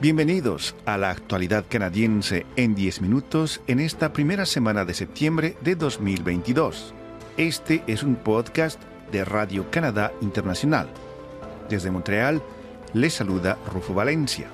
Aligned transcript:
Bienvenidos 0.00 0.76
a 0.86 0.96
la 0.96 1.10
actualidad 1.10 1.64
canadiense 1.68 2.46
en 2.54 2.76
10 2.76 3.00
minutos 3.00 3.60
en 3.66 3.80
esta 3.80 4.12
primera 4.12 4.46
semana 4.46 4.84
de 4.84 4.94
septiembre 4.94 5.56
de 5.60 5.74
2022. 5.74 6.94
Este 7.36 7.82
es 7.88 8.04
un 8.04 8.14
podcast 8.14 8.80
de 9.10 9.24
Radio 9.24 9.68
Canadá 9.72 10.12
Internacional. 10.20 10.88
Desde 11.68 11.90
Montreal 11.90 12.40
les 12.94 13.14
saluda 13.14 13.58
Rufo 13.72 13.92
Valencia. 13.92 14.46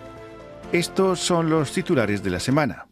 Estos 0.72 1.20
son 1.20 1.50
los 1.50 1.72
titulares 1.72 2.22
de 2.22 2.30
la 2.30 2.40
semana. 2.40 2.86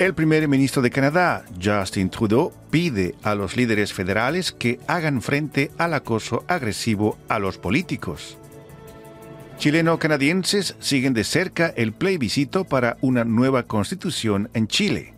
El 0.00 0.14
primer 0.14 0.48
ministro 0.48 0.80
de 0.80 0.88
Canadá, 0.88 1.44
Justin 1.62 2.08
Trudeau, 2.08 2.54
pide 2.70 3.16
a 3.22 3.34
los 3.34 3.54
líderes 3.54 3.92
federales 3.92 4.50
que 4.50 4.80
hagan 4.86 5.20
frente 5.20 5.70
al 5.76 5.92
acoso 5.92 6.42
agresivo 6.48 7.18
a 7.28 7.38
los 7.38 7.58
políticos. 7.58 8.38
Chileno-canadienses 9.58 10.74
siguen 10.78 11.12
de 11.12 11.22
cerca 11.22 11.66
el 11.76 11.92
plebiscito 11.92 12.64
para 12.64 12.96
una 13.02 13.24
nueva 13.24 13.64
constitución 13.64 14.48
en 14.54 14.68
Chile. 14.68 15.12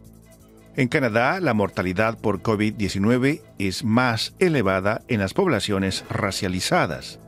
En 0.74 0.88
Canadá, 0.88 1.38
la 1.38 1.54
mortalidad 1.54 2.18
por 2.18 2.42
COVID-19 2.42 3.40
es 3.60 3.84
más 3.84 4.34
elevada 4.40 5.02
en 5.06 5.20
las 5.20 5.32
poblaciones 5.32 6.04
racializadas. 6.10 7.20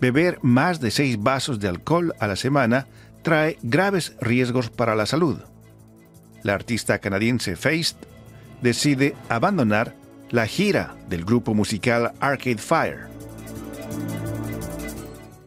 Beber 0.00 0.38
más 0.40 0.80
de 0.80 0.90
seis 0.90 1.22
vasos 1.22 1.60
de 1.60 1.68
alcohol 1.68 2.14
a 2.20 2.26
la 2.26 2.36
semana 2.36 2.86
trae 3.20 3.58
graves 3.60 4.16
riesgos 4.22 4.70
para 4.70 4.94
la 4.94 5.04
salud 5.04 5.40
la 6.42 6.54
artista 6.54 6.98
canadiense 6.98 7.56
Feist 7.56 8.04
decide 8.62 9.14
abandonar 9.28 9.94
la 10.30 10.46
gira 10.46 10.96
del 11.08 11.24
grupo 11.24 11.54
musical 11.54 12.12
Arcade 12.20 12.58
Fire. 12.58 13.08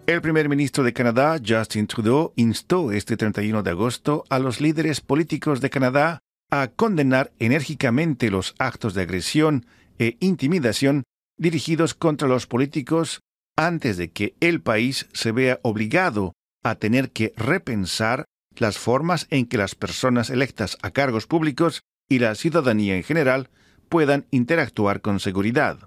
El 0.05 0.21
primer 0.21 0.49
ministro 0.49 0.83
de 0.83 0.91
Canadá, 0.91 1.39
Justin 1.45 1.87
Trudeau, 1.87 2.33
instó 2.35 2.91
este 2.91 3.15
31 3.15 3.63
de 3.63 3.69
agosto 3.69 4.25
a 4.29 4.37
los 4.39 4.59
líderes 4.59 4.99
políticos 4.99 5.61
de 5.61 5.69
Canadá 5.69 6.19
a 6.51 6.67
condenar 6.67 7.31
enérgicamente 7.39 8.29
los 8.29 8.53
actos 8.59 8.93
de 8.93 9.03
agresión 9.03 9.65
e 9.97 10.17
intimidación 10.19 11.03
dirigidos 11.37 11.93
contra 11.93 12.27
los 12.27 12.47
políticos 12.47 13.21
antes 13.55 13.97
de 13.97 14.11
que 14.11 14.35
el 14.39 14.61
país 14.61 15.07
se 15.13 15.31
vea 15.31 15.59
obligado 15.63 16.33
a 16.63 16.75
tener 16.75 17.11
que 17.11 17.33
repensar 17.37 18.25
las 18.57 18.77
formas 18.77 19.27
en 19.29 19.45
que 19.45 19.57
las 19.57 19.75
personas 19.75 20.29
electas 20.29 20.77
a 20.81 20.91
cargos 20.91 21.27
públicos 21.27 21.83
y 22.09 22.19
la 22.19 22.35
ciudadanía 22.35 22.95
en 22.95 23.03
general 23.03 23.49
puedan 23.89 24.25
interactuar 24.31 25.01
con 25.01 25.19
seguridad. 25.19 25.79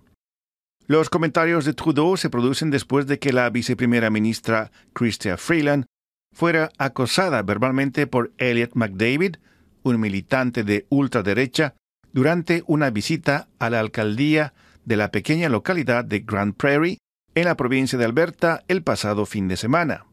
Los 0.87 1.11
comentarios 1.11 1.65
de 1.65 1.73
Trudeau 1.73 2.17
se 2.17 2.31
producen 2.31 2.71
después 2.71 3.07
de 3.07 3.19
que 3.19 3.33
la 3.33 3.51
viceprimera 3.51 4.11
ministra 4.11 4.71
Chrystia 4.95 5.37
Freeland 5.37 5.87
fuera 6.33 6.71
acosada 6.79 7.43
verbalmente 7.43 8.07
por 8.07 8.33
Elliot 8.39 8.75
McDavid, 8.75 9.37
un 9.83 9.99
militante 9.99 10.63
de 10.63 10.87
ultraderecha, 10.89 11.75
durante 12.13 12.63
una 12.67 12.91
visita 12.91 13.49
a 13.59 13.71
la 13.71 13.81
alcaldía 13.81 14.55
de 14.85 14.97
la 14.97 15.11
pequeña 15.11 15.49
localidad 15.49 16.05
de 16.05 16.21
Grand 16.21 16.55
Prairie, 16.55 16.99
en 17.35 17.45
la 17.45 17.57
provincia 17.57 17.99
de 17.99 18.05
Alberta, 18.05 18.65
el 18.69 18.83
pasado 18.83 19.27
fin 19.27 19.49
de 19.49 19.57
semana. 19.57 20.07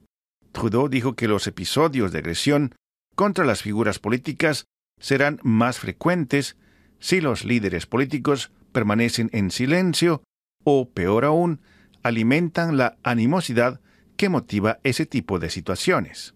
Trudeau 0.53 0.87
dijo 0.87 1.15
que 1.15 1.27
los 1.27 1.45
episodios 1.47 2.13
de 2.13 2.19
agresión 2.19 2.75
contra 3.15 3.43
las 3.43 3.61
figuras 3.61 3.99
políticas 3.99 4.65
serán 4.99 5.39
más 5.43 5.79
frecuentes 5.79 6.55
si 6.99 7.19
los 7.19 7.43
líderes 7.43 7.85
políticos 7.85 8.51
permanecen 8.71 9.29
en 9.33 9.51
silencio 9.51 10.23
o, 10.63 10.89
peor 10.89 11.25
aún, 11.25 11.59
alimentan 12.03 12.77
la 12.77 12.97
animosidad 13.03 13.81
que 14.15 14.29
motiva 14.29 14.79
ese 14.83 15.05
tipo 15.05 15.39
de 15.39 15.49
situaciones. 15.49 16.33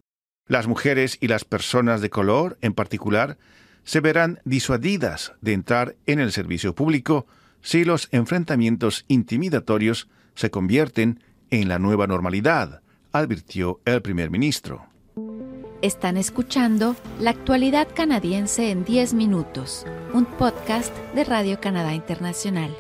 Las 0.47 0.67
mujeres 0.67 1.17
y 1.21 1.27
las 1.27 1.45
personas 1.45 2.01
de 2.01 2.09
color, 2.09 2.57
en 2.61 2.73
particular, 2.73 3.37
se 3.83 4.01
verán 4.01 4.39
disuadidas 4.43 5.33
de 5.41 5.53
entrar 5.53 5.95
en 6.05 6.19
el 6.19 6.31
servicio 6.31 6.75
público 6.75 7.27
si 7.61 7.85
los 7.85 8.09
enfrentamientos 8.11 9.05
intimidatorios 9.07 10.09
se 10.35 10.49
convierten 10.51 11.21
en 11.49 11.69
la 11.69 11.79
nueva 11.79 12.07
normalidad, 12.07 12.81
advirtió 13.11 13.79
el 13.85 14.01
primer 14.01 14.29
ministro. 14.29 14.85
Están 15.81 16.17
escuchando 16.17 16.95
La 17.19 17.29
actualidad 17.29 17.87
canadiense 17.93 18.71
en 18.71 18.83
10 18.83 19.13
minutos, 19.13 19.85
un 20.13 20.25
podcast 20.25 20.95
de 21.13 21.23
Radio 21.23 21.61
Canadá 21.61 21.93
Internacional. 21.93 22.75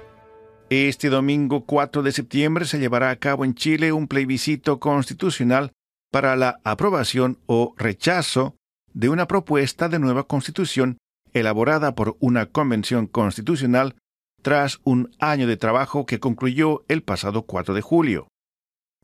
Este 0.69 1.09
domingo 1.09 1.65
4 1.65 2.01
de 2.03 2.11
septiembre 2.11 2.65
se 2.65 2.79
llevará 2.79 3.09
a 3.09 3.15
cabo 3.15 3.45
en 3.45 3.53
Chile 3.55 3.91
un 3.91 4.07
plebiscito 4.07 4.79
constitucional 4.79 5.71
para 6.11 6.35
la 6.35 6.59
aprobación 6.63 7.37
o 7.45 7.73
rechazo 7.77 8.55
de 8.93 9.09
una 9.09 9.27
propuesta 9.27 9.89
de 9.89 9.99
nueva 9.99 10.23
constitución 10.23 10.97
elaborada 11.33 11.95
por 11.95 12.17
una 12.19 12.47
convención 12.47 13.07
constitucional 13.07 13.95
tras 14.41 14.79
un 14.83 15.11
año 15.19 15.47
de 15.47 15.57
trabajo 15.57 16.05
que 16.05 16.19
concluyó 16.19 16.83
el 16.87 17.03
pasado 17.03 17.43
4 17.43 17.73
de 17.73 17.81
julio. 17.81 18.27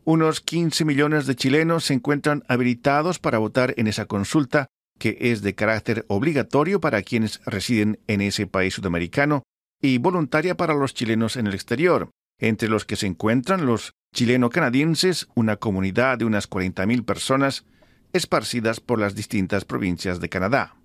Unos 0.06 0.42
15 0.42 0.84
millones 0.84 1.28
de 1.28 1.36
chilenos 1.36 1.86
se 1.86 1.94
encuentran 1.94 2.44
habilitados 2.50 3.20
para 3.20 3.38
votar 3.38 3.74
en 3.78 3.88
esa 3.88 4.06
consulta, 4.06 4.68
que 5.00 5.18
es 5.20 5.42
de 5.42 5.56
carácter 5.56 6.06
obligatorio 6.10 6.82
para 6.82 7.02
quienes 7.04 7.40
residen 7.46 8.00
en 8.08 8.20
ese 8.20 8.46
país 8.46 8.74
sudamericano 8.74 9.44
y 9.82 10.00
voluntaria 10.00 10.56
para 10.56 10.74
los 10.74 10.94
chilenos 10.94 11.38
en 11.38 11.48
el 11.48 11.54
exterior, 11.54 12.10
entre 12.38 12.68
los 12.68 12.84
que 12.84 12.98
se 12.98 13.08
encuentran 13.08 13.66
los 13.66 13.94
chileno-canadienses, 14.14 15.28
una 15.36 15.56
comunidad 15.56 16.18
de 16.18 16.26
unas 16.26 16.50
40.000 16.50 17.06
personas 17.06 17.66
esparcidas 18.12 18.82
por 18.82 19.00
las 19.00 19.16
distintas 19.16 19.64
provincias 19.64 20.20
de 20.20 20.30
Canadá. 20.30 20.76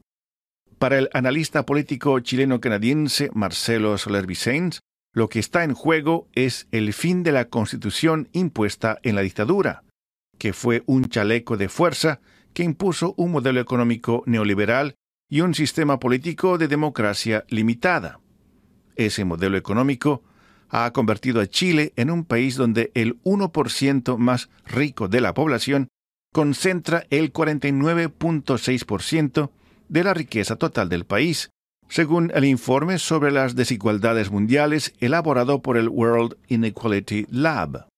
Para 0.78 0.98
el 0.98 1.10
analista 1.12 1.66
político 1.66 2.20
chileno-canadiense 2.20 3.30
Marcelo 3.34 3.98
Soler 3.98 4.26
Vicens, 4.26 4.80
lo 5.12 5.28
que 5.28 5.38
está 5.38 5.64
en 5.64 5.74
juego 5.74 6.28
es 6.34 6.68
el 6.70 6.92
fin 6.92 7.22
de 7.22 7.32
la 7.32 7.46
constitución 7.46 8.28
impuesta 8.32 8.98
en 9.02 9.14
la 9.14 9.22
dictadura, 9.22 9.84
que 10.38 10.52
fue 10.52 10.82
un 10.86 11.08
chaleco 11.08 11.56
de 11.56 11.68
fuerza 11.68 12.20
que 12.52 12.62
impuso 12.62 13.14
un 13.16 13.32
modelo 13.32 13.60
económico 13.60 14.22
neoliberal 14.26 14.94
y 15.28 15.40
un 15.42 15.54
sistema 15.54 15.98
político 15.98 16.58
de 16.58 16.68
democracia 16.68 17.44
limitada. 17.48 18.20
Ese 18.96 19.24
modelo 19.24 19.56
económico 19.56 20.22
ha 20.68 20.92
convertido 20.92 21.40
a 21.40 21.46
Chile 21.46 21.92
en 21.96 22.10
un 22.10 22.24
país 22.24 22.56
donde 22.56 22.90
el 22.94 23.20
1% 23.22 24.18
más 24.18 24.50
rico 24.66 25.08
de 25.08 25.20
la 25.20 25.34
población 25.34 25.88
concentra 26.32 27.04
el 27.10 27.32
49.6% 27.32 29.50
de 29.88 30.04
la 30.04 30.14
riqueza 30.14 30.56
total 30.56 30.88
del 30.88 31.04
país, 31.06 31.50
según 31.88 32.30
el 32.34 32.44
informe 32.44 32.98
sobre 32.98 33.30
las 33.30 33.54
desigualdades 33.54 34.30
mundiales 34.30 34.94
elaborado 35.00 35.62
por 35.62 35.76
el 35.76 35.88
World 35.88 36.36
Inequality 36.48 37.26
Lab. 37.30 37.88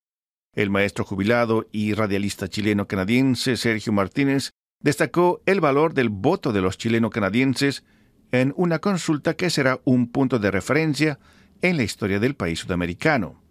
El 0.54 0.70
maestro 0.70 1.04
jubilado 1.04 1.68
y 1.72 1.94
radialista 1.94 2.48
chileno-canadiense 2.48 3.56
Sergio 3.56 3.92
Martínez 3.92 4.50
destacó 4.82 5.42
el 5.46 5.60
valor 5.60 5.94
del 5.94 6.08
voto 6.08 6.52
de 6.52 6.60
los 6.60 6.78
chileno-canadienses 6.78 7.84
en 8.32 8.52
una 8.56 8.78
consulta 8.78 9.34
que 9.34 9.50
será 9.50 9.80
un 9.84 10.10
punto 10.10 10.38
de 10.38 10.50
referencia 10.50 11.18
en 11.62 11.76
la 11.76 11.82
historia 11.82 12.18
del 12.18 12.36
país 12.36 12.60
sudamericano. 12.60 13.42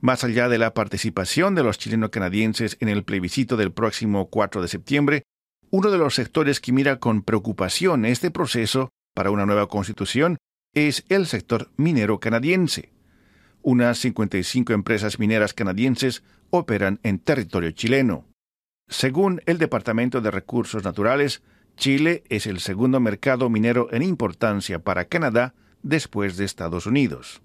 Más 0.00 0.22
allá 0.22 0.48
de 0.48 0.58
la 0.58 0.74
participación 0.74 1.54
de 1.54 1.62
los 1.62 1.78
chileno-canadienses 1.78 2.76
en 2.80 2.88
el 2.88 3.04
plebiscito 3.04 3.56
del 3.56 3.72
próximo 3.72 4.28
4 4.28 4.62
de 4.62 4.68
septiembre, 4.68 5.22
uno 5.70 5.90
de 5.90 5.98
los 5.98 6.14
sectores 6.14 6.60
que 6.60 6.72
mira 6.72 6.98
con 6.98 7.22
preocupación 7.22 8.04
este 8.04 8.30
proceso 8.30 8.90
para 9.18 9.32
una 9.32 9.46
nueva 9.46 9.66
constitución 9.66 10.36
es 10.74 11.04
el 11.08 11.26
sector 11.26 11.72
minero 11.76 12.20
canadiense. 12.20 12.92
Unas 13.62 13.98
55 13.98 14.72
empresas 14.72 15.18
mineras 15.18 15.54
canadienses 15.54 16.22
operan 16.50 17.00
en 17.02 17.18
territorio 17.18 17.72
chileno. 17.72 18.26
Según 18.86 19.42
el 19.46 19.58
Departamento 19.58 20.20
de 20.20 20.30
Recursos 20.30 20.84
Naturales, 20.84 21.42
Chile 21.76 22.22
es 22.28 22.46
el 22.46 22.60
segundo 22.60 23.00
mercado 23.00 23.50
minero 23.50 23.88
en 23.90 24.02
importancia 24.04 24.78
para 24.78 25.06
Canadá 25.06 25.52
después 25.82 26.36
de 26.36 26.44
Estados 26.44 26.86
Unidos. 26.86 27.42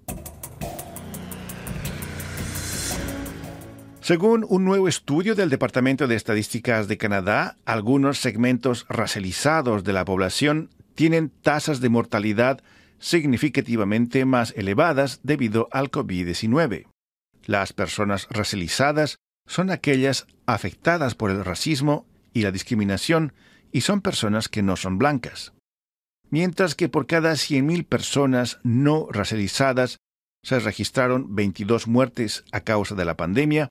Según 4.00 4.46
un 4.48 4.64
nuevo 4.64 4.88
estudio 4.88 5.34
del 5.34 5.50
Departamento 5.50 6.06
de 6.06 6.18
Estadísticas 6.18 6.88
de 6.88 7.00
Canadá, 7.00 7.58
algunos 7.66 8.20
segmentos 8.20 8.86
racializados 8.90 9.84
de 9.84 9.94
la 9.94 10.06
población 10.06 10.70
tienen 10.96 11.30
tasas 11.30 11.82
de 11.82 11.90
mortalidad 11.90 12.64
significativamente 13.00 14.26
más 14.26 14.54
elevadas 14.56 15.20
debido 15.24 15.68
al 15.72 15.92
COVID-19. 15.92 16.88
Las 17.46 17.74
personas 17.74 18.28
racializadas 18.30 19.18
son 19.46 19.70
aquellas 19.70 20.26
afectadas 20.46 21.16
por 21.16 21.30
el 21.30 21.44
racismo 21.44 22.06
y 22.34 22.42
la 22.42 22.52
discriminación 22.52 23.34
y 23.72 23.82
son 23.82 24.02
personas 24.02 24.48
que 24.48 24.64
no 24.64 24.78
son 24.78 24.98
blancas. 24.98 25.54
Mientras 26.30 26.76
que 26.76 26.90
por 26.90 27.06
cada 27.06 27.34
100.000 27.34 27.86
personas 27.86 28.60
no 28.64 29.08
racializadas 29.12 29.98
se 30.42 30.60
registraron 30.60 31.36
22 31.36 31.88
muertes 31.88 32.44
a 32.52 32.62
causa 32.62 32.96
de 32.96 33.06
la 33.06 33.18
pandemia, 33.18 33.70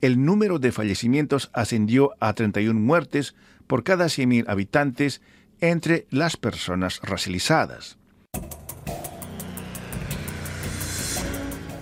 el 0.00 0.24
número 0.24 0.58
de 0.58 0.72
fallecimientos 0.72 1.50
ascendió 1.52 2.10
a 2.20 2.34
31 2.34 2.78
muertes 2.78 3.34
por 3.66 3.84
cada 3.84 4.06
100.000 4.06 4.44
habitantes 4.48 5.22
entre 5.60 6.06
las 6.10 6.36
personas 6.36 7.00
racializadas. 7.02 7.98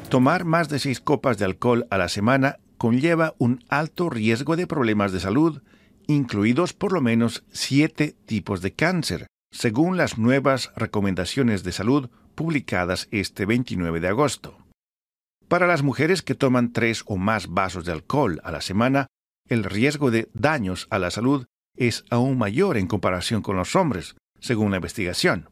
Tomar 0.08 0.44
más 0.44 0.68
de 0.68 0.78
seis 0.78 1.00
copas 1.00 1.38
de 1.38 1.46
alcohol 1.46 1.86
a 1.90 1.96
la 1.96 2.08
semana 2.08 2.58
conlleva 2.76 3.34
un 3.38 3.64
alto 3.68 4.10
riesgo 4.10 4.56
de 4.56 4.66
problemas 4.66 5.12
de 5.12 5.20
salud, 5.20 5.62
incluidos 6.06 6.74
por 6.74 6.92
lo 6.92 7.00
menos 7.00 7.44
siete 7.50 8.14
tipos 8.26 8.60
de 8.60 8.72
cáncer, 8.72 9.26
según 9.50 9.96
las 9.96 10.18
nuevas 10.18 10.72
recomendaciones 10.76 11.62
de 11.62 11.72
salud 11.72 12.10
publicadas 12.34 13.08
este 13.10 13.46
29 13.46 14.00
de 14.00 14.08
agosto. 14.08 14.58
Para 15.48 15.66
las 15.66 15.82
mujeres 15.82 16.22
que 16.22 16.34
toman 16.34 16.72
tres 16.72 17.04
o 17.06 17.16
más 17.16 17.48
vasos 17.48 17.84
de 17.84 17.92
alcohol 17.92 18.40
a 18.42 18.50
la 18.52 18.62
semana, 18.62 19.06
el 19.48 19.64
riesgo 19.64 20.10
de 20.10 20.28
daños 20.34 20.86
a 20.90 20.98
la 20.98 21.10
salud 21.10 21.46
es 21.76 22.04
aún 22.10 22.38
mayor 22.38 22.76
en 22.76 22.86
comparación 22.86 23.42
con 23.42 23.56
los 23.56 23.76
hombres, 23.76 24.16
según 24.40 24.70
la 24.70 24.78
investigación. 24.78 25.50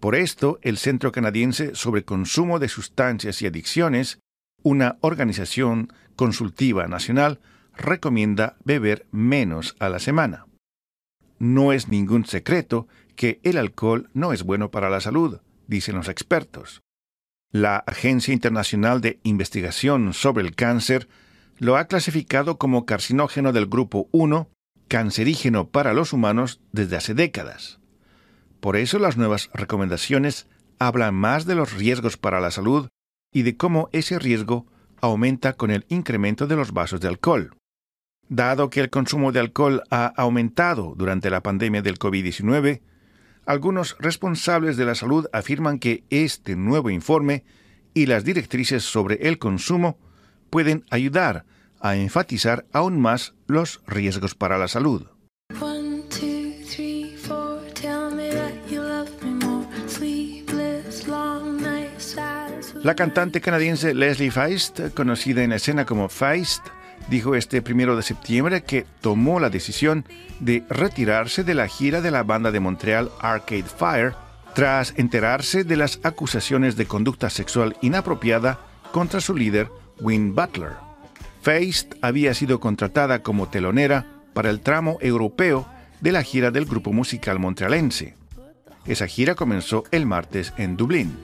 Por 0.00 0.14
esto, 0.14 0.58
el 0.62 0.76
Centro 0.76 1.12
Canadiense 1.12 1.74
sobre 1.74 2.04
Consumo 2.04 2.58
de 2.58 2.68
Sustancias 2.68 3.40
y 3.40 3.46
Adicciones, 3.46 4.18
una 4.62 4.98
organización 5.00 5.92
consultiva 6.16 6.88
nacional, 6.88 7.40
recomienda 7.76 8.56
beber 8.64 9.06
menos 9.10 9.76
a 9.78 9.88
la 9.88 9.98
semana. 9.98 10.46
No 11.38 11.72
es 11.72 11.88
ningún 11.88 12.26
secreto 12.26 12.86
que 13.16 13.40
el 13.42 13.58
alcohol 13.58 14.10
no 14.12 14.32
es 14.32 14.42
bueno 14.42 14.70
para 14.70 14.90
la 14.90 15.00
salud, 15.00 15.40
dicen 15.66 15.96
los 15.96 16.08
expertos. 16.08 16.82
La 17.50 17.76
Agencia 17.78 18.34
Internacional 18.34 19.00
de 19.00 19.20
Investigación 19.22 20.12
sobre 20.12 20.44
el 20.44 20.54
Cáncer 20.54 21.08
lo 21.58 21.76
ha 21.76 21.86
clasificado 21.86 22.58
como 22.58 22.84
carcinógeno 22.84 23.52
del 23.52 23.66
grupo 23.66 24.08
1, 24.12 24.48
cancerígeno 24.88 25.68
para 25.68 25.92
los 25.92 26.12
humanos 26.12 26.60
desde 26.72 26.96
hace 26.96 27.14
décadas. 27.14 27.80
Por 28.60 28.76
eso 28.76 28.98
las 28.98 29.16
nuevas 29.16 29.50
recomendaciones 29.52 30.46
hablan 30.78 31.14
más 31.14 31.46
de 31.46 31.54
los 31.54 31.72
riesgos 31.72 32.16
para 32.16 32.40
la 32.40 32.50
salud 32.50 32.88
y 33.32 33.42
de 33.42 33.56
cómo 33.56 33.88
ese 33.92 34.18
riesgo 34.18 34.66
aumenta 35.00 35.54
con 35.54 35.70
el 35.70 35.84
incremento 35.88 36.46
de 36.46 36.56
los 36.56 36.72
vasos 36.72 37.00
de 37.00 37.08
alcohol. 37.08 37.56
Dado 38.28 38.70
que 38.70 38.80
el 38.80 38.90
consumo 38.90 39.32
de 39.32 39.40
alcohol 39.40 39.82
ha 39.90 40.06
aumentado 40.16 40.94
durante 40.96 41.28
la 41.28 41.42
pandemia 41.42 41.82
del 41.82 41.98
COVID-19, 41.98 42.80
algunos 43.44 43.96
responsables 43.98 44.78
de 44.78 44.86
la 44.86 44.94
salud 44.94 45.26
afirman 45.32 45.78
que 45.78 46.04
este 46.08 46.56
nuevo 46.56 46.88
informe 46.88 47.44
y 47.92 48.06
las 48.06 48.24
directrices 48.24 48.82
sobre 48.82 49.28
el 49.28 49.38
consumo 49.38 49.98
pueden 50.48 50.84
ayudar 50.90 51.44
a 51.84 51.96
enfatizar 51.96 52.64
aún 52.72 52.98
más 52.98 53.34
los 53.46 53.82
riesgos 53.86 54.34
para 54.34 54.56
la 54.56 54.68
salud. 54.68 55.06
La 62.82 62.94
cantante 62.94 63.42
canadiense 63.42 63.94
Leslie 63.94 64.30
Feist, 64.30 64.80
conocida 64.94 65.42
en 65.42 65.52
escena 65.52 65.84
como 65.84 66.08
Feist, 66.08 66.64
dijo 67.10 67.34
este 67.34 67.60
primero 67.60 67.96
de 67.96 68.02
septiembre 68.02 68.62
que 68.62 68.86
tomó 69.02 69.38
la 69.38 69.50
decisión 69.50 70.06
de 70.40 70.64
retirarse 70.70 71.44
de 71.44 71.54
la 71.54 71.68
gira 71.68 72.00
de 72.00 72.10
la 72.10 72.22
banda 72.22 72.50
de 72.50 72.60
Montreal 72.60 73.10
Arcade 73.20 73.64
Fire 73.64 74.14
tras 74.54 74.94
enterarse 74.96 75.64
de 75.64 75.76
las 75.76 76.00
acusaciones 76.02 76.76
de 76.76 76.86
conducta 76.86 77.28
sexual 77.28 77.76
inapropiada 77.82 78.58
contra 78.90 79.20
su 79.20 79.36
líder, 79.36 79.68
Win 80.00 80.34
Butler. 80.34 80.83
Feist 81.44 81.96
había 82.00 82.32
sido 82.32 82.58
contratada 82.58 83.22
como 83.22 83.50
telonera 83.50 84.06
para 84.32 84.48
el 84.48 84.60
tramo 84.60 84.96
europeo 85.02 85.68
de 86.00 86.10
la 86.10 86.22
gira 86.22 86.50
del 86.50 86.64
grupo 86.64 86.90
musical 86.90 87.38
montrealense. 87.38 88.14
Esa 88.86 89.06
gira 89.06 89.34
comenzó 89.34 89.84
el 89.90 90.06
martes 90.06 90.54
en 90.56 90.78
Dublín. 90.78 91.14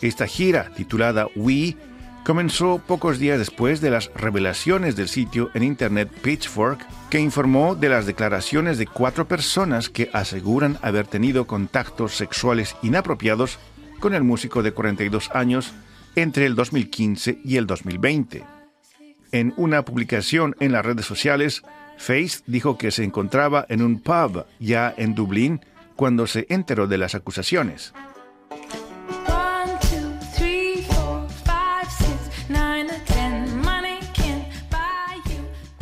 Esta 0.00 0.26
gira, 0.26 0.70
titulada 0.74 1.26
We, 1.36 1.76
comenzó 2.24 2.78
pocos 2.78 3.18
días 3.18 3.38
después 3.38 3.82
de 3.82 3.90
las 3.90 4.10
revelaciones 4.14 4.96
del 4.96 5.10
sitio 5.10 5.50
en 5.52 5.62
Internet 5.62 6.08
Pitchfork, 6.22 6.86
que 7.10 7.20
informó 7.20 7.74
de 7.74 7.90
las 7.90 8.06
declaraciones 8.06 8.78
de 8.78 8.86
cuatro 8.86 9.28
personas 9.28 9.90
que 9.90 10.08
aseguran 10.14 10.78
haber 10.80 11.06
tenido 11.06 11.46
contactos 11.46 12.16
sexuales 12.16 12.74
inapropiados 12.82 13.58
con 14.00 14.14
el 14.14 14.24
músico 14.24 14.62
de 14.62 14.72
42 14.72 15.30
años 15.34 15.74
entre 16.16 16.46
el 16.46 16.54
2015 16.54 17.40
y 17.44 17.56
el 17.56 17.66
2020. 17.66 18.57
En 19.30 19.52
una 19.56 19.84
publicación 19.84 20.56
en 20.58 20.72
las 20.72 20.84
redes 20.84 21.04
sociales, 21.04 21.62
Face 21.98 22.40
dijo 22.46 22.78
que 22.78 22.90
se 22.90 23.04
encontraba 23.04 23.66
en 23.68 23.82
un 23.82 24.00
pub 24.00 24.46
ya 24.58 24.94
en 24.96 25.14
Dublín 25.14 25.60
cuando 25.96 26.26
se 26.26 26.46
enteró 26.48 26.86
de 26.86 26.96
las 26.96 27.14
acusaciones. 27.14 27.92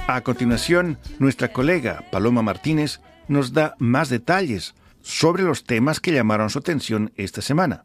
A 0.09 0.21
continuación, 0.23 0.99
nuestra 1.19 1.53
colega 1.53 2.05
Paloma 2.11 2.43
Martínez 2.43 3.01
nos 3.29 3.53
da 3.53 3.75
más 3.79 4.09
detalles 4.09 4.75
sobre 5.03 5.43
los 5.43 5.65
temas 5.65 6.01
que 6.01 6.13
llamaron 6.13 6.49
su 6.49 6.59
atención 6.59 7.13
esta 7.17 7.43
semana. 7.43 7.85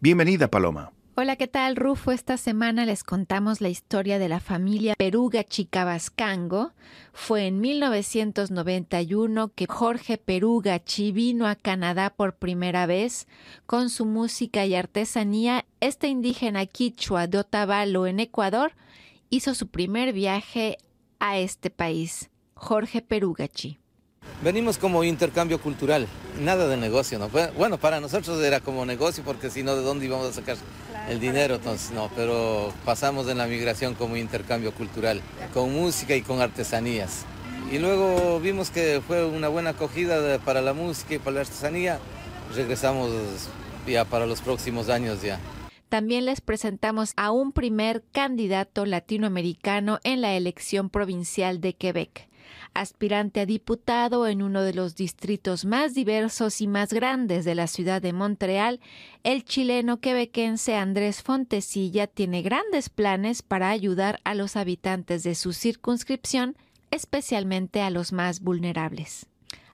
Bienvenida, 0.00 0.48
Paloma. 0.48 0.92
Hola, 1.22 1.36
¿qué 1.36 1.48
tal, 1.48 1.76
Rufo? 1.76 2.12
Esta 2.12 2.38
semana 2.38 2.86
les 2.86 3.04
contamos 3.04 3.60
la 3.60 3.68
historia 3.68 4.18
de 4.18 4.30
la 4.30 4.40
familia 4.40 4.94
Peruga 4.96 5.44
Chicabascango. 5.44 6.72
Fue 7.12 7.46
en 7.46 7.60
1991 7.60 9.52
que 9.54 9.66
Jorge 9.66 10.16
Perugachi 10.16 11.12
vino 11.12 11.46
a 11.46 11.56
Canadá 11.56 12.08
por 12.08 12.36
primera 12.36 12.86
vez. 12.86 13.26
Con 13.66 13.90
su 13.90 14.06
música 14.06 14.64
y 14.64 14.74
artesanía, 14.74 15.66
este 15.80 16.08
indígena 16.08 16.64
quichua 16.64 17.26
de 17.26 17.36
Otavalo, 17.36 18.06
en 18.06 18.18
Ecuador, 18.18 18.72
hizo 19.28 19.54
su 19.54 19.66
primer 19.66 20.14
viaje 20.14 20.78
a 21.18 21.38
este 21.38 21.68
país. 21.68 22.30
Jorge 22.54 23.02
Perugachi. 23.02 23.78
Venimos 24.42 24.78
como 24.78 25.04
intercambio 25.04 25.60
cultural, 25.60 26.08
nada 26.40 26.66
de 26.66 26.78
negocio, 26.78 27.18
¿no? 27.18 27.28
Bueno, 27.58 27.76
para 27.76 28.00
nosotros 28.00 28.42
era 28.42 28.60
como 28.60 28.86
negocio 28.86 29.22
porque 29.22 29.50
si 29.50 29.62
no, 29.62 29.76
¿de 29.76 29.82
dónde 29.82 30.06
íbamos 30.06 30.26
a 30.26 30.32
sacar 30.32 30.56
el 31.08 31.20
dinero? 31.20 31.56
Entonces, 31.56 31.90
no, 31.90 32.10
pero 32.14 32.72
pasamos 32.84 33.28
en 33.28 33.38
la 33.38 33.46
migración 33.46 33.94
como 33.94 34.16
intercambio 34.16 34.72
cultural, 34.72 35.20
con 35.52 35.72
música 35.72 36.14
y 36.14 36.22
con 36.22 36.40
artesanías. 36.40 37.24
Y 37.70 37.78
luego 37.78 38.40
vimos 38.40 38.70
que 38.70 39.00
fue 39.06 39.24
una 39.24 39.48
buena 39.48 39.70
acogida 39.70 40.38
para 40.38 40.60
la 40.60 40.72
música 40.72 41.14
y 41.14 41.18
para 41.18 41.36
la 41.36 41.40
artesanía, 41.42 41.98
regresamos 42.54 43.10
ya 43.86 44.04
para 44.04 44.26
los 44.26 44.40
próximos 44.40 44.88
años 44.88 45.22
ya 45.22 45.38
también 45.90 46.24
les 46.24 46.40
presentamos 46.40 47.12
a 47.16 47.32
un 47.32 47.52
primer 47.52 48.04
candidato 48.12 48.86
latinoamericano 48.86 49.98
en 50.04 50.20
la 50.20 50.34
elección 50.36 50.88
provincial 50.88 51.60
de 51.60 51.74
Quebec, 51.74 52.28
aspirante 52.74 53.40
a 53.40 53.46
diputado 53.46 54.28
en 54.28 54.40
uno 54.40 54.62
de 54.62 54.72
los 54.72 54.94
distritos 54.94 55.64
más 55.64 55.92
diversos 55.92 56.60
y 56.60 56.68
más 56.68 56.92
grandes 56.92 57.44
de 57.44 57.56
la 57.56 57.66
ciudad 57.66 58.00
de 58.00 58.12
Montreal, 58.12 58.78
el 59.24 59.44
chileno 59.44 59.98
quebequense 59.98 60.76
Andrés 60.76 61.22
Fontesilla 61.22 62.06
tiene 62.06 62.42
grandes 62.42 62.88
planes 62.88 63.42
para 63.42 63.70
ayudar 63.70 64.20
a 64.22 64.34
los 64.34 64.54
habitantes 64.54 65.24
de 65.24 65.34
su 65.34 65.52
circunscripción, 65.52 66.56
especialmente 66.92 67.82
a 67.82 67.90
los 67.90 68.12
más 68.12 68.40
vulnerables. 68.40 69.26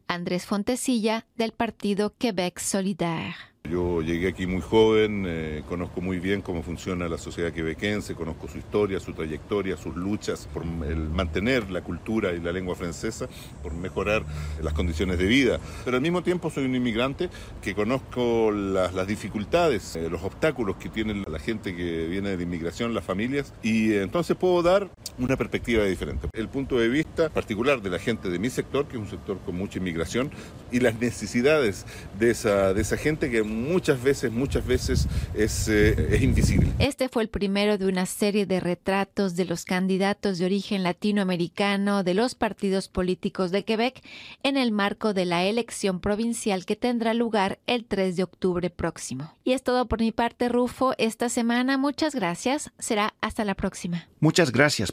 Andrés 0.09 0.47
Fontesilla, 0.47 1.27
del 1.37 1.53
partido 1.53 2.15
Quebec 2.17 2.59
Solidaire. 2.59 3.35
Yo 3.71 4.03
llegué 4.03 4.29
aquí 4.29 4.47
muy 4.47 4.61
joven, 4.61 5.25
eh, 5.27 5.63
conozco 5.69 6.01
muy 6.01 6.19
bien 6.19 6.43
cómo 6.43 6.63
funciona 6.63 7.09
la 7.09 7.19
sociedad 7.19 7.53
quebequense, 7.53 8.15
conozco 8.15 8.49
su 8.49 8.59
historia, 8.59 9.01
su 9.01 9.13
trayectoria, 9.13 9.77
sus 9.77 9.97
luchas 9.97 10.49
por 10.53 10.63
el 10.63 11.09
mantener 11.09 11.71
la 11.71 11.83
cultura 11.83 12.33
y 12.33 12.41
la 12.41 12.53
lengua 12.53 12.75
francesa, 12.75 13.29
por 13.63 13.75
mejorar 13.75 14.25
las 14.63 14.73
condiciones 14.73 15.19
de 15.19 15.27
vida. 15.27 15.61
Pero 15.85 15.97
al 15.97 16.03
mismo 16.03 16.23
tiempo 16.23 16.51
soy 16.51 16.65
un 16.65 16.75
inmigrante 16.75 17.29
que 17.63 17.75
conozco 17.75 18.51
las, 18.53 19.07
dificultades, 19.07 19.97
eh, 19.97 20.09
los 20.11 20.23
obstáculos 20.23 20.77
que 20.77 20.89
tiene 20.89 21.25
la 21.29 21.39
gente 21.39 21.75
que 21.75 22.07
viene 22.07 22.37
de 22.37 22.43
inmigración, 22.43 22.95
las 22.95 23.05
familias, 23.05 23.53
y 23.63 23.95
entonces 23.95 24.37
puedo 24.37 24.63
dar 24.63 24.91
una 25.19 25.37
perspectiva 25.37 25.85
diferente. 25.85 26.29
El 26.33 26.49
punto 26.49 26.79
de 26.79 26.89
vista 26.89 27.29
particular 27.29 27.83
de 27.83 27.91
la 27.91 27.99
gente 27.99 28.29
de 28.29 28.39
mi 28.39 28.51
sector, 28.51 28.87
que 28.87 28.97
es 28.97 29.03
un 29.03 29.09
sector 29.09 29.39
con 29.45 29.57
mucha 29.57 29.79
inmigración, 29.79 30.31
y 30.71 30.81
las 30.81 30.99
necesidades 30.99 31.87
de 32.19 32.31
esa, 32.31 32.75
de 32.75 32.83
esa 32.83 32.97
gente 32.97 33.31
que 33.31 33.43
muchas 33.43 34.03
veces, 34.03 34.33
muchas 34.33 34.67
veces 34.67 35.09
es, 35.35 35.69
eh, 35.69 36.15
es 36.15 36.23
invisible. 36.23 36.73
Este 36.79 37.09
fue 37.09 37.23
el 37.23 37.29
primero 37.29 37.79
de 37.79 37.87
una 37.87 38.07
serie 38.07 38.47
de 38.47 38.61
retratos 38.61 39.37
de 39.37 39.45
los 39.45 39.65
candidatos 39.65 40.39
de 40.39 40.45
origen 40.45 40.83
latinoamericano 40.83 42.03
de 42.03 42.15
los 42.15 42.35
partidos 42.35 42.89
políticos 42.89 43.51
de 43.51 43.65
Quebec 43.65 44.03
en 44.43 44.57
el 44.57 44.73
marco 44.73 45.15
de 45.15 45.25
la 45.25 45.45
elección 45.45 46.01
provincial 46.01 46.65
que 46.67 46.77
tendrá 46.77 47.15
lugar 47.15 47.59
el 47.67 47.85
3 47.85 48.17
de 48.17 48.23
octubre 48.23 48.71
próximo. 48.71 49.33
Y 49.45 49.53
es 49.53 49.63
todo 49.63 49.87
por 49.87 50.01
mi 50.01 50.13
parte, 50.13 50.49
Rufo, 50.49 50.95
esta 50.99 51.29
semana. 51.29 51.79
Muchas 51.79 52.15
gracias. 52.15 52.73
Será 52.79 53.15
hasta 53.21 53.45
la 53.45 53.55
próxima. 53.55 54.09
Muchas 54.21 54.51
gracias, 54.51 54.93